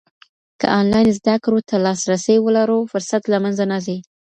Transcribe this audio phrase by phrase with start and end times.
[0.59, 3.97] که انلاین زده کړو ته لاسرسی ولرو، فرصت له منځه نه ځي.